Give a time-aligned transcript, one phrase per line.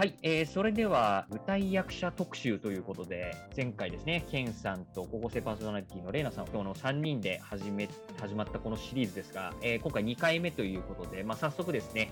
[0.00, 7.86] はい、えーそれでは舞台役者特集ということで、前回ですね、ケンさんと高校生パーソナリティのレイナさん、今日の3人で始め
[8.18, 12.10] 始まったこのシリーズですが、えー今回2回目ということで、まあ、早速ですね、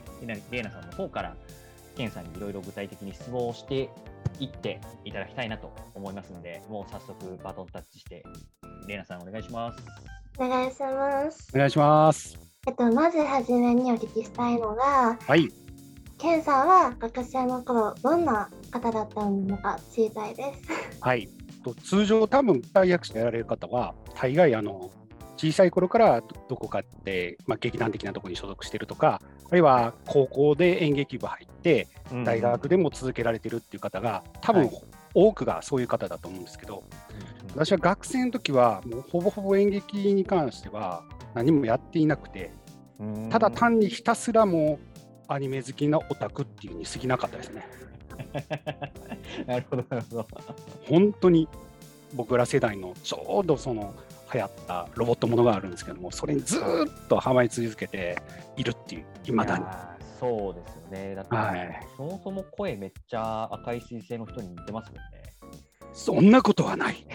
[0.51, 1.35] レイナさんの方から、
[1.97, 3.89] ケンさんにいろいろ具体的に質問をして
[4.39, 8.23] いっていただきたいなと思いますので、もう早速バトンタッチして、
[8.87, 9.83] レイナさんお願いします。
[10.37, 11.48] お願いします。
[11.55, 12.39] お願いします。
[12.66, 15.48] えっと、まずはじめにお聞きしたいのが、はい。
[16.19, 21.01] ケンさんは学生の頃、どんな方だったのか知りたいです。
[21.01, 21.29] はい。
[21.65, 24.91] と通常、多分舞台役者やられる方は、大概あの
[25.37, 31.87] 小さい頃からどどこかで、まあ、劇団的なところに所属してるとか、あるいは高校で演劇部入って、
[32.25, 34.83] 大学でも続けられてるっていう方が、多分、はい
[35.15, 36.85] 多くがそういう方だと思うんですけど、
[37.55, 41.03] 私は学生の時は、もうほぼほぼ演劇に関しては
[41.35, 42.53] 何もやっていなくて、
[43.01, 44.98] うんただ単にひたすらもう
[45.29, 47.66] アニメ好きなオタクっていうに過ぎなかったですね。
[49.46, 50.26] なるほど、なるほど。
[50.87, 51.48] 本当に
[52.15, 53.95] 僕ら世代のちょうどその
[54.32, 58.20] 流行ったロボットものがあるんですけどもそれにずーっとハマり続けて
[58.57, 59.65] いるっていういまだに
[60.18, 61.15] そうですよね。
[61.15, 65.28] だって、はいそもそも声めっちゃ赤い彗星の人に似てますもんね。
[65.92, 67.06] そんなことはない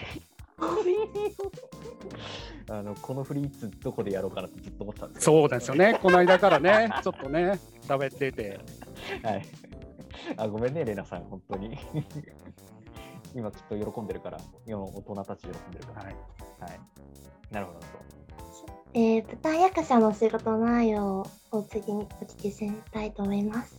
[2.70, 8.60] あのこのフリーツどこでやろうかなってずっと思ってたんですそうですよねこの間からねちょっとね喋ってて
[9.22, 9.46] はい。
[10.36, 11.78] あ、ごめんね、レナさん、本当に。
[13.34, 16.02] 今きっと喜んでるから、今大人たち喜んでるから。
[16.04, 16.16] はい
[16.60, 16.80] はい。
[17.50, 17.92] なるほど、なる
[18.94, 23.76] えー、舞台役者の仕事内容を次にお聞きしたいと思います。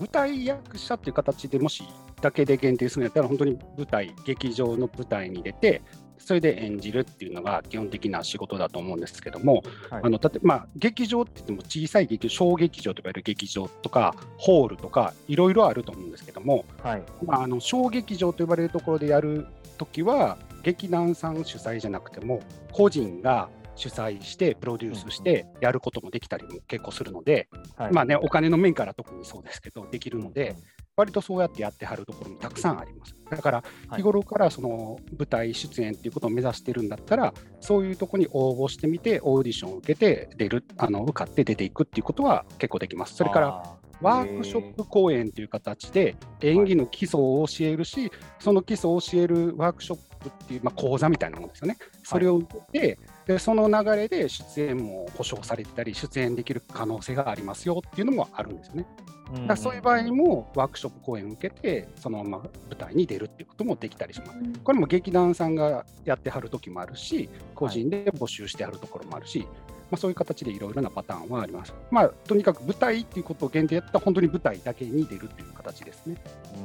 [0.00, 1.84] 舞台役者っていう形でもし
[2.20, 5.82] だけで限定するんやったら本当に舞台劇場の舞台に出て
[6.18, 16.64] それで演じるっていうのが基本的な仕事だと思うんですけども、はいあの例えばまあ劇場って言っても小さい劇場小劇場と呼ばれる劇場とかホールとかいろいろあると思うんですけども。
[16.82, 17.02] はい。
[17.24, 19.46] まあ、あの小劇場と呼ばれるところでやる
[19.76, 22.40] ときは劇団さん主催じゃなくても
[22.72, 30.56] 個人が主催してプロデュースしてやることもできたりも結構するので、はい、まあねお金の面から特にそうですけどできるので、
[30.96, 33.14] 割とそうやってやってはるところもたくさんあります。
[33.30, 33.56] だから
[33.88, 43.14] はい日頃からその舞台出演っていうことを目指してるんだったら、そういうところに応募してみて、オーディションを受けて出る、あの受かって出ていくっていうことは結構できます。
[43.14, 43.62] それからら
[44.00, 51.76] ワークショップ講演という形で演技の基礎を教えるし、その基礎を教えるワークショップっていう、まあ、講座みたいなものですよね。
[52.02, 58.86] それを受けて、でその流れで出演も保証されてたり、出演できる可能性がありますよっていうのもあるんですよね。
[59.32, 64.32] だからそういう場合にもワークショップ講演を受けて、そのまま舞台に出るっていうこともできたりします。
[64.62, 69.46] これも劇団さんがやってはる時もあるし、個人で募集してはるところもあるし、
[69.90, 71.72] まあ、そういう形でいろいろなパターンはあります。
[71.90, 76.16] まあ、とにかく舞台っていうことを限定やったら、本当に舞台だけに出るっていう形ですね。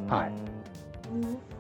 [0.10, 0.32] はい
[1.14, 1.59] うん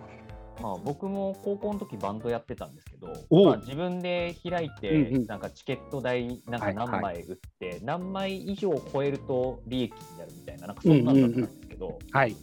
[0.61, 3.07] まあ、僕も高校の時バンドやってたんですけど、
[3.45, 5.25] まあ、自分で開いて、うんうん。
[5.25, 12.35] なんかチケット代なんか何枚売って、何枚以上超えると利益になるみたいな、なんかそんなんだったんですけど、はい。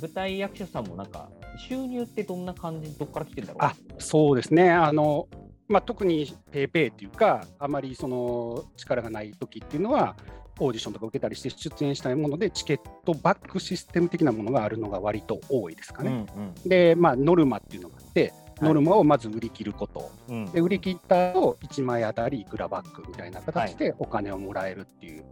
[0.00, 1.28] 舞台役者さんもなんか
[1.68, 3.64] 収入ってどんな感じ、どっから来てるんだろう？
[3.64, 4.70] あそうですね。
[4.70, 5.28] あの
[5.68, 10.16] まあ、特にペーペーっていうか、あまりその力がない時っていうのは、
[10.58, 16.26] オーディションとか受けたりして出演したいもので、チケットバックシステム的なものがあるのが割と多いですかね。
[16.66, 18.68] で、まあ、ノルマっていうのがあって、はい。
[18.68, 20.44] ノルマをまず売り切ること、うん。
[20.44, 25.24] うんで売り切った後1枚あたりいくらバックみたいな形でお金をもらえるっていう、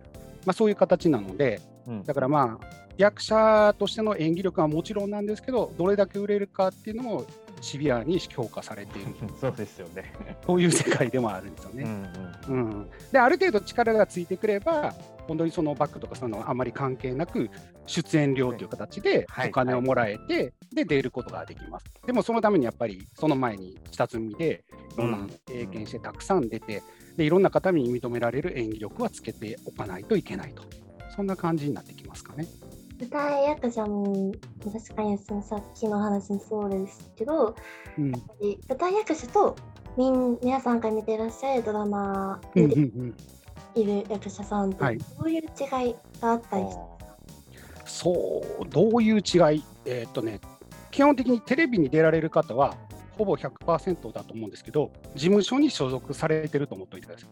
[0.47, 2.05] まあ、そういう形なので、うん。
[2.05, 2.67] だからまあ、
[2.97, 7.25] 役者としての演技力はもちろんなんですけど、どれだけ売れるかっていうのも
[7.60, 10.15] シビアに評価されている、 そうですよね。
[10.47, 11.88] そういう世界でもあるんですようんうね。
[11.88, 12.06] ん
[12.48, 14.94] うんで、ある程度力がついてくれば、
[15.28, 17.50] 本当にそのバックとかそういうのはあまり関係なく、
[17.87, 21.87] 出演料という形ではいお金をもらえて、で、出ることができます。
[22.06, 26.83] でもそのためにやっぱり、その前に下積みで、いろんな経験してたくさん出て、
[27.16, 30.63] で、いろんな方に認められる演技力はつけておかないといけないと。
[31.15, 32.47] そんな感じになってきますかね。
[33.01, 34.33] 舞台役者も
[34.63, 37.55] 確かにそのさっきの話もそうですけど、
[37.99, 38.13] うん。
[38.13, 38.19] で
[38.69, 39.57] 舞台役者と
[39.97, 43.17] みん皆さんが見てらっしゃるドラマうんにうんうん
[43.75, 46.77] いる役者さんとはいどういう違いがあったりし
[47.87, 49.19] そう、どういう違
[49.57, 49.65] い？
[49.85, 50.41] えーっとね、
[50.91, 52.77] 基本的にテレビに出られる方は、
[53.19, 57.29] ほぼ100%だと思うんですけど、事務所に所属されてると思っておいてください。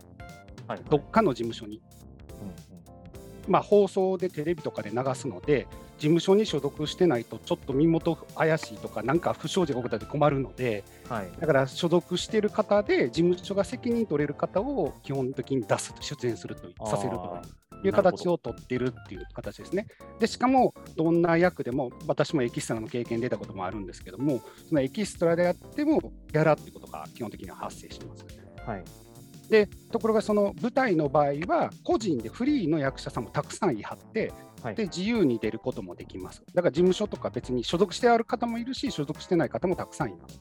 [0.66, 1.80] はいどっかの事務所に。
[3.48, 5.66] うんまあ、放送でテレビとかで流すので、
[5.98, 17.42] 事務所に所属してないと、ちょっと身元怪しいとか、なんか不祥事が起こったら困るので、うんはいだから所属してる方で、事務所が責任取れる方を基本的に出す、出演するとさせるとあ
[17.84, 19.86] いう形を取ってるっていう形ですね。
[20.18, 26.00] でしかも、どんな役でも、私もエキストラの経験出たこともあるんですけども、そのエキストラであっても、
[26.32, 28.24] ギャラっていうことが基本的には発生します。
[28.66, 28.84] はい。
[29.48, 34.74] でところがその舞台の場合は個人でフリーの役者さんもたくさんいはってはい。
[34.74, 36.42] で自由に出ることもできます。
[36.54, 40.40] だから事務所とか別に所属してある方もいるし所属してない方もたくさんいます。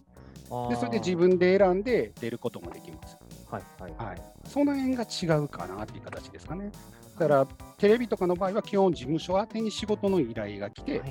[0.69, 3.17] でそれで自分で選んで出ることもできます、
[3.49, 6.71] はいはいはい、その辺が違うかなっていう形ですかね
[7.17, 7.47] だから
[7.77, 11.01] テレビとかの場合は基本事務所宛てに仕事の依頼が来て。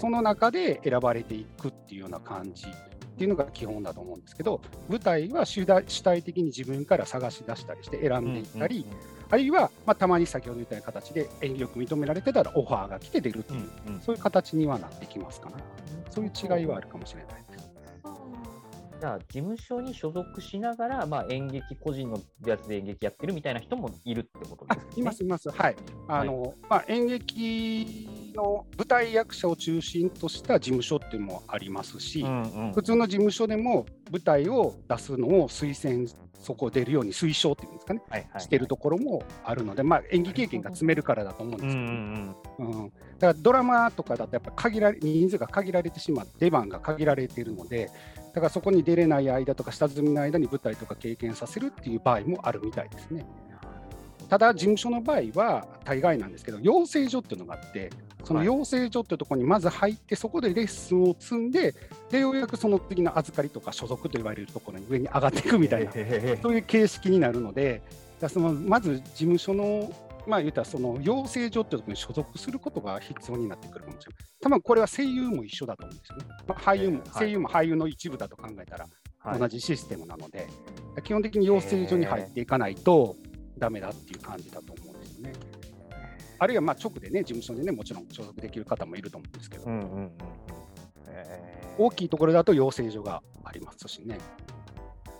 [0.00, 8.86] その中で選ばれていくっていうような感じっていうのが基本だと思うんですけど、舞台は主体的に自分から探し出したりして選んでいったり、
[9.30, 14.00] あるいは、まあ、たまに先ほど言ったような形で演技力認められてたらオファーが来て出るってうんいう、うんうん。
[14.00, 15.56] そういう形にはなってきますかね。
[16.10, 17.44] そういう違いはあるかもしれない。
[19.02, 24.92] じゃあ、事務所に所属しながら、まあ、演劇、個人のやつで演劇やってるみたいな人もいるってことあですね。
[24.98, 25.50] います、います。
[25.50, 25.76] はい。
[26.06, 32.72] あの、まあ、演劇の舞台役者を中心とした事務所っていうのもありますし、うんうん。
[32.74, 36.06] 普通の事務所でも舞台を出すのを推薦、
[36.38, 47.90] そこ出るように推奨っていうんですかね、はいはいしてるところもあるので、まあ、演技経験が積めるからだと思うんうんうですんけど、うんだからドラマとかだとやっぱ限られ人数が限られてしまって出番が限られているので
[48.32, 53.26] だからそこに出れない間とか下積みの間に舞台とか経験させるっていう場合もあるみたいですね。
[54.28, 57.90] ただ事務所の場合は大概なんですけど養成所っていうのがあって
[58.24, 61.74] そのはい養成所っていうところにまず入ってそこでレッスンを積んで
[62.10, 67.82] でようやくその次の預かりとか所属と言われるところに上に上がっていくみたいなへそういう形式になるので、
[68.20, 69.92] だそのまず事務所の、
[70.26, 74.24] まあ言ったらその養成所っていうところに所属することが必要になってくるかもしれない。
[74.40, 76.24] 多分これは声優も一緒だと思うんですよね。
[76.46, 78.86] まあ、俳優も、はい声優も俳優の一部だと考えたら
[79.18, 80.48] はい同じシステムなので、
[81.04, 83.16] 基本的に養成所に入っていかないと
[83.58, 85.32] ダメだっていう感じだと思うんですよね。
[86.38, 90.10] あるいはまあ直でね、事務所にね、もちろん所属できる方もいると思うんですけど、うんうん。
[91.08, 94.18] えー大きいところだと養成所がありますしね。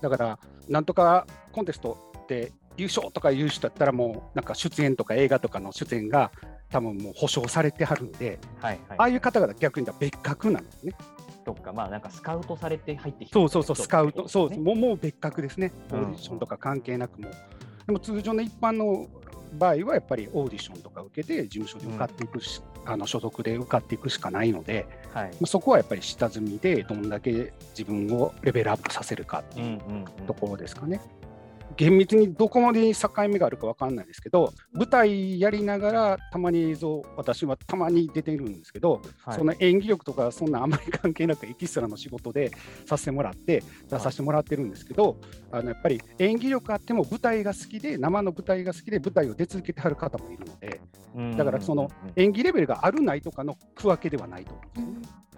[0.02, 0.38] だから、
[0.68, 1.96] なんとかコンテスト
[2.28, 6.30] で優勝とかいう人だったら、もうなんか出演とか映画とかの出演が
[6.70, 8.98] 多分もう保証されてはるんで、はいはい。
[8.98, 10.92] ああいう方々逆に別格なんですね。
[11.44, 14.50] とか、まあなんかスカウトされて入ってきたそうそうそう、スカウト、そう。
[14.60, 15.72] もうもう別格ですね。
[15.90, 17.28] オうんーディションとか関係なくも。
[17.86, 19.08] でも通常の一般の
[19.58, 25.30] 場合はやっぱりオーディションとか受けて事務所で受かっていくし、あの所属で受かっていくしかないので、はい。
[25.32, 30.26] まあそこはやっぱり下積みでどんだけ自分をレベルアップさせるかってうんいううんうん。
[30.26, 31.00] ところですかね。
[31.76, 39.38] 厳密にどこまでに境目があるかわかんないですけど、舞台やりながらたまに映像、私はたまに出てるんですけど、はい。
[39.38, 42.50] その演技力とかそんなあんまり関係なくエキストラの仕事で
[42.86, 45.16] させてもらって出させてもらってるんですけど、
[45.50, 50.80] あのやっぱり演技力あっても舞台が好きで生の舞台が好きで舞台を出続けてはる方もいるので
[51.36, 55.16] だからその演技レベルがあるないとかの区分けではないと思うんですよ。
[55.16, 55.31] ね。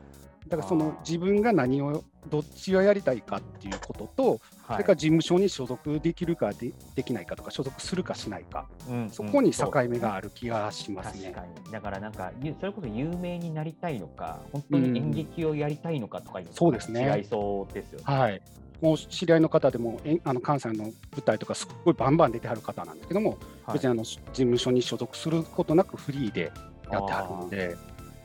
[0.57, 8.67] だからその自分が何をどっちをやりたいかっていうことと、それから事務所に所属できるかでできないかとか所属するかしないか、
[9.11, 11.35] そこに境目がある気がしますね。
[11.71, 18.05] だからなんか、ゆそれこそ有名になりたいのか、本当に演劇をやりたいのかとかいうのそうですね違いそうですよね。
[18.05, 18.41] はい。
[18.81, 20.93] もう知り合いの方でもあの関西の舞
[21.25, 23.31] 台とかすっごいバンバン出てはる方なんですけども、
[23.65, 26.53] はい別にあの事務所に所属することなくフリーで
[26.91, 27.77] やってはるので、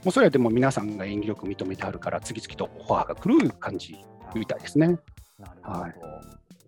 [0.04, 3.96] もうそれはでも皆さんが演技力認めてはるから次々とオファーが来る感じ
[4.34, 4.88] みたいですね。
[5.38, 5.80] なるほど。
[5.80, 5.94] はい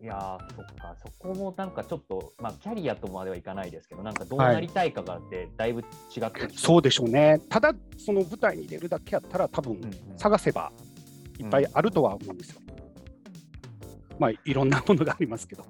[0.03, 5.85] いやーそっか、そこもなんかちょっと、まあ、キャリアとまではいかないですけど、なんかどうなりたいかがって、だいぶ違
[6.27, 7.41] ってきそうでしょうね。
[7.49, 10.73] ただその舞台に出るだけやったら多分うんうん探せば
[11.39, 12.61] いっぱいあるとは思うんですよ。
[14.19, 15.65] まあいろんなものがありますけど。